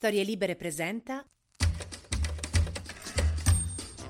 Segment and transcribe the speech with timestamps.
[0.00, 1.22] Storie Libere presenta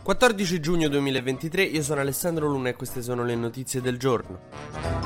[0.05, 5.00] 14 giugno 2023, io sono Alessandro Luna e queste sono le notizie del giorno.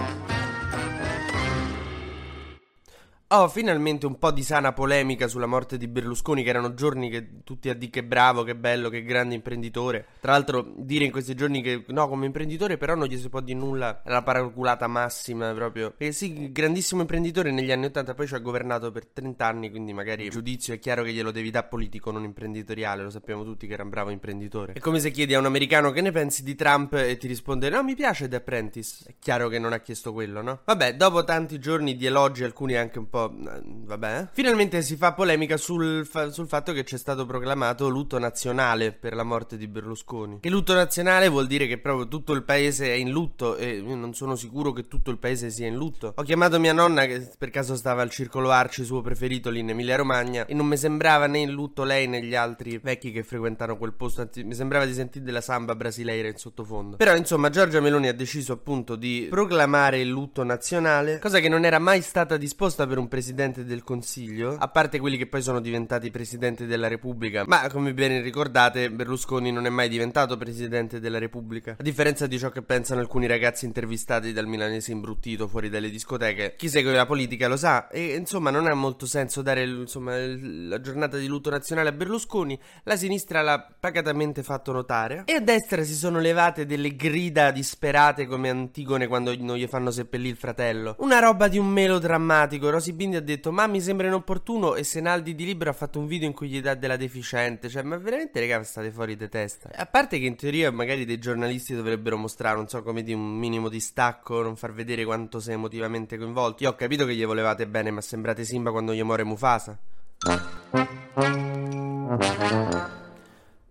[3.36, 7.42] Oh, finalmente un po' di sana polemica sulla morte di Berlusconi, che erano giorni che
[7.42, 10.06] tutti a dire che bravo, che bello, che grande imprenditore.
[10.20, 13.40] Tra l'altro, dire in questi giorni che no, come imprenditore, però non gli si può
[13.40, 15.94] dire nulla, la paraculata massima proprio.
[15.96, 19.92] E sì, grandissimo imprenditore negli anni 80, poi ci ha governato per 30 anni, quindi
[19.92, 23.02] magari il giudizio è chiaro che glielo devi da politico, non imprenditoriale.
[23.02, 24.74] Lo sappiamo tutti che era un bravo imprenditore.
[24.74, 27.68] È come se chiedi a un americano che ne pensi di Trump e ti risponde
[27.68, 29.06] no, mi piace The Apprentice.
[29.08, 30.60] È chiaro che non ha chiesto quello, no?
[30.64, 34.28] Vabbè, dopo tanti giorni di elogi, alcuni anche un po' vabbè.
[34.32, 39.14] Finalmente si fa polemica sul, fa- sul, fatto che c'è stato proclamato lutto nazionale per
[39.14, 40.40] la morte di Berlusconi.
[40.40, 43.94] Che lutto nazionale vuol dire che proprio tutto il paese è in lutto e io
[43.94, 46.12] non sono sicuro che tutto il paese sia in lutto.
[46.16, 49.70] Ho chiamato mia nonna che per caso stava al Circolo Arci, suo preferito lì in
[49.70, 53.22] Emilia Romagna e non mi sembrava né in lutto lei né gli altri vecchi che
[53.22, 56.96] frequentano quel posto, anzi mi sembrava di sentire della samba brasileira in sottofondo.
[56.96, 61.64] Però insomma Giorgia Meloni ha deciso appunto di proclamare il lutto nazionale, cosa che non
[61.64, 65.60] era mai stata disposta per un presidente del Consiglio, a parte quelli che poi sono
[65.60, 67.44] diventati presidente della Repubblica.
[67.46, 71.76] Ma come ben ricordate, Berlusconi non è mai diventato presidente della Repubblica.
[71.78, 76.54] A differenza di ciò che pensano alcuni ragazzi intervistati dal milanese imbruttito fuori dalle discoteche,
[76.56, 77.86] chi segue la politica lo sa.
[77.86, 82.58] E insomma, non ha molto senso dare insomma, la giornata di lutto nazionale a Berlusconi.
[82.82, 85.22] La sinistra l'ha pacatamente fatto notare.
[85.26, 89.92] E a destra si sono levate delle grida disperate come Antigone quando non gli fanno
[89.92, 90.96] seppellire il fratello.
[90.98, 92.70] Una roba di un melodrammatico.
[92.70, 94.74] Rosy Bindi ha detto: Ma mi sembra inopportuno.
[94.74, 97.68] E Senaldi di Libro ha fatto un video in cui gli dà della deficiente.
[97.68, 99.70] Cioè, ma veramente, raga, state fuori di testa.
[99.74, 103.36] A parte che in teoria, magari dei giornalisti dovrebbero mostrare, non so, come di un
[103.38, 106.62] minimo di stacco, non far vedere quanto sei emotivamente coinvolti.
[106.62, 109.78] Io ho capito che gli volevate bene, ma sembrate Simba quando gli muore Mufasa.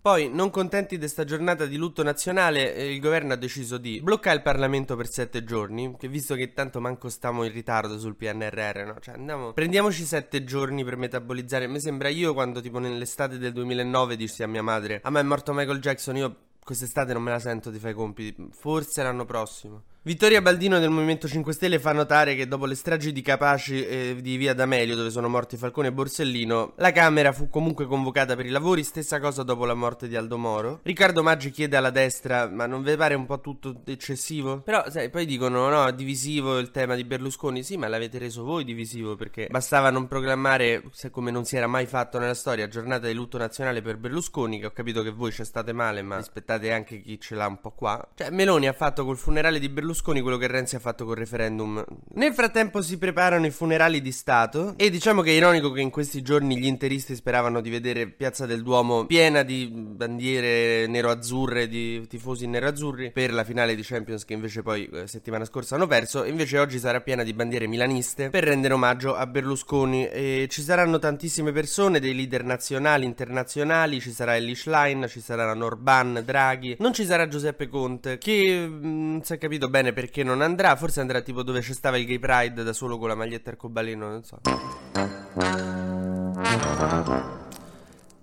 [0.03, 4.01] Poi, non contenti di questa giornata di lutto nazionale, eh, il governo ha deciso di
[4.01, 8.17] bloccare il Parlamento per sette giorni, che visto che tanto manco stiamo in ritardo sul
[8.17, 8.97] PNRR, no?
[8.99, 11.67] Cioè, andiamo, prendiamoci sette giorni per metabolizzare.
[11.67, 15.23] Mi sembra io quando, tipo, nell'estate del 2009 dissi a mia madre, a me è
[15.23, 19.23] morto Michael Jackson, io quest'estate non me la sento di fare i compiti, forse l'anno
[19.23, 19.83] prossimo.
[20.05, 24.17] Vittoria Baldino del Movimento 5 Stelle fa notare che dopo le stragi di Capaci e
[24.19, 28.45] di Via D'Amelio, dove sono morti Falcone e Borsellino, la Camera fu comunque convocata per
[28.45, 30.81] i lavori, stessa cosa dopo la morte di Aldo Moro.
[30.83, 34.59] Riccardo Maggi chiede alla destra, ma non vi pare un po' tutto eccessivo?
[34.59, 37.63] Però, sai, poi dicono, no, divisivo il tema di Berlusconi.
[37.63, 41.67] Sì, ma l'avete reso voi divisivo, perché bastava non proclamare, se come non si era
[41.67, 45.31] mai fatto nella storia, giornata di lutto nazionale per Berlusconi, che ho capito che voi
[45.31, 48.05] ci state male, ma rispettate anche chi ce l'ha un po' qua.
[48.15, 51.15] Cioè, Meloni ha fatto col funerale di Berlusconi Berlusconi quello che Renzi ha fatto col
[51.15, 51.83] referendum.
[52.15, 55.91] Nel frattempo si preparano i funerali di Stato e diciamo che è ironico che in
[55.91, 62.07] questi giorni gli interisti speravano di vedere Piazza del Duomo piena di bandiere nero-azzurre, di
[62.07, 66.23] tifosi nero-azzurri per la finale di Champions che invece poi eh, settimana scorsa hanno perso.
[66.23, 70.97] Invece oggi sarà piena di bandiere milaniste per rendere omaggio a Berlusconi e ci saranno
[70.97, 76.93] tantissime persone, dei leader nazionali, internazionali, ci sarà Ellie Schlein, ci sarà Norban, Draghi, non
[76.93, 80.75] ci sarà Giuseppe Conte che mh, mm, si è capito bene bene perché non andrà.
[80.77, 84.07] Forse andrà tipo dove c'è stava il Gay Pride da solo con la maglietta arcobaleno,
[84.07, 84.39] non so.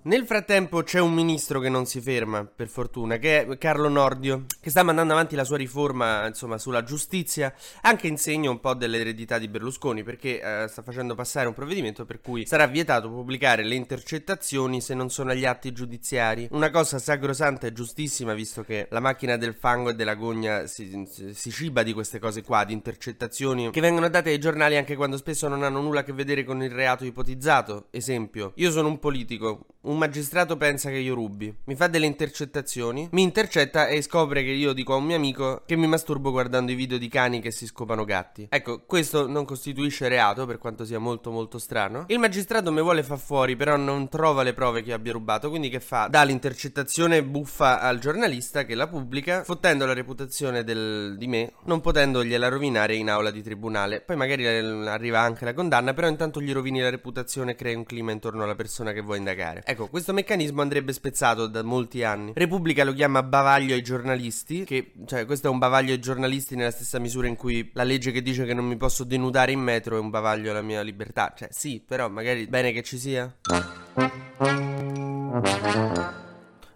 [0.03, 4.45] Nel frattempo c'è un ministro che non si ferma, per fortuna, che è Carlo Nordio,
[4.59, 8.73] che sta mandando avanti la sua riforma, insomma, sulla giustizia, anche in segno un po'
[8.73, 13.63] dell'eredità di Berlusconi, perché eh, sta facendo passare un provvedimento per cui sarà vietato pubblicare
[13.63, 16.47] le intercettazioni se non sono agli atti giudiziari.
[16.49, 21.07] Una cosa sacrosanta e giustissima, visto che la macchina del fango e della gogna si,
[21.07, 25.17] si ciba di queste cose qua, di intercettazioni che vengono date ai giornali anche quando
[25.17, 27.89] spesso non hanno nulla a che vedere con il reato ipotizzato.
[27.91, 33.09] Esempio, io sono un politico, un magistrato pensa che io rubi, mi fa delle intercettazioni,
[33.11, 36.71] mi intercetta e scopre che io dico a un mio amico che mi masturbo guardando
[36.71, 38.47] i video di cani che si scopano gatti.
[38.49, 42.05] Ecco, questo non costituisce reato, per quanto sia molto molto strano.
[42.07, 45.69] Il magistrato mi vuole far fuori, però non trova le prove che abbia rubato, quindi
[45.69, 46.07] che fa?
[46.07, 51.81] Dà l'intercettazione buffa al giornalista che la pubblica, fottendo la reputazione del, di me, non
[51.81, 54.01] potendogliela rovinare in aula di tribunale.
[54.01, 57.83] Poi magari arriva anche la condanna, però intanto gli rovini la reputazione e crei un
[57.83, 59.63] clima intorno alla persona che vuoi indagare.
[59.65, 62.33] Ecco, Ecco, questo meccanismo andrebbe spezzato da molti anni.
[62.35, 66.69] Repubblica lo chiama bavaglio ai giornalisti, che cioè questo è un bavaglio ai giornalisti nella
[66.69, 69.97] stessa misura in cui la legge che dice che non mi posso denudare in metro
[69.97, 71.33] è un bavaglio alla mia libertà.
[71.35, 73.35] Cioè, sì, però magari bene che ci sia.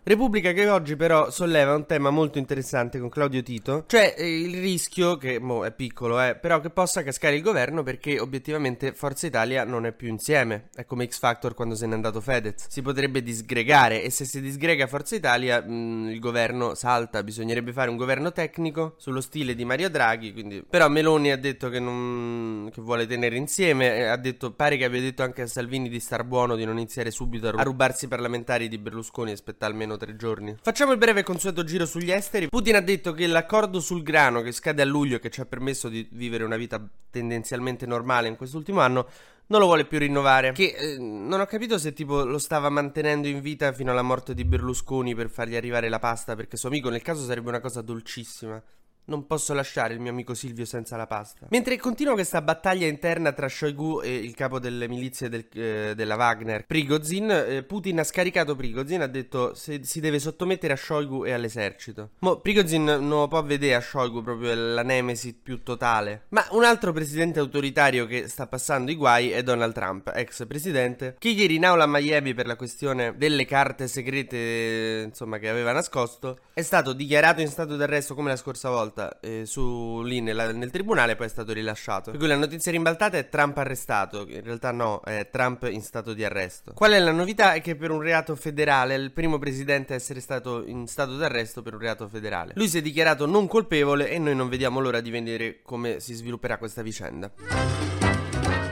[0.07, 4.61] Repubblica che oggi però solleva un tema molto interessante con Claudio Tito, cioè eh, il
[4.61, 9.25] rischio che, mo è piccolo eh, però che possa cascare il governo perché obiettivamente Forza
[9.25, 12.83] Italia non è più insieme, è come X Factor quando se n'è andato Fedez, si
[12.83, 17.89] potrebbe disgregare e se si disgrega Forza Italia mh, mm, il governo salta, bisognerebbe fare
[17.89, 20.63] un governo tecnico sullo stile di Mario Draghi, quindi...
[20.69, 22.69] però Meloni ha detto che, non...
[22.71, 26.23] che vuole tenere insieme, ha detto, pare che abbia detto anche a Salvini di star
[26.25, 29.97] buono, di non iniziare subito a rubarsi i parlamentari di Berlusconi e aspettare almeno almeno
[29.97, 30.55] tre giorni.
[30.61, 32.47] Facciamo il breve consueto giro sugli esteri.
[32.49, 35.89] Putin ha detto che l'accordo sul grano che scade a luglio che ci ha permesso
[35.89, 39.07] di vivere una vita tendenzialmente normale in quest'ultimo anno
[39.47, 40.51] non lo vuole più rinnovare.
[40.53, 44.33] Che eh, non ho capito se tipo lo stava mantenendo in vita fino alla morte
[44.33, 47.81] di Berlusconi per fargli arrivare la pasta perché suo amico nel caso sarebbe una cosa
[47.81, 48.61] dolcissima.
[49.07, 51.45] Non posso lasciare il mio amico Silvio senza la pasta.
[51.51, 56.15] Mentre continua questa battaglia interna tra Shoigu e il capo delle milizie del, eh, della
[56.15, 61.23] Wagner, Prigozhin, eh, Putin ha scaricato Prigozhin, ha detto se si deve sottomettere a Shoigu
[61.23, 62.11] e all'esercito.
[62.19, 66.23] Mo Prigozhin non può vedere a Shoigu proprio la nemesi più totale.
[66.29, 71.15] Ma un altro presidente autoritario che sta passando i guai è Donald Trump, ex presidente,
[71.19, 75.71] che ieri in aula a Miami per la questione delle carte segrete, insomma, che aveva
[75.73, 80.21] nascosto, è stato dichiarato in stato d'arresto come la scorsa volta volta eh, su, lì
[80.21, 82.11] nella, nel tribunale poi è stato rilasciato.
[82.11, 84.25] Per cui la notizia rimbalzata è Trump arrestato.
[84.27, 86.71] In realtà no, è Trump in stato di arresto.
[86.73, 87.53] Qual è la novità?
[87.53, 91.17] È che per un reato federale è il primo presidente a essere stato in stato
[91.17, 92.53] d'arresto per un reato federale.
[92.55, 96.13] Lui si è dichiarato non colpevole e noi non vediamo l'ora di vedere come si
[96.13, 97.31] svilupperà questa vicenda.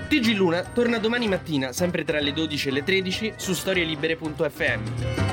[0.07, 5.32] TG Luna torna domani mattina, sempre tra le 12 e le 13, su storielibere.fm.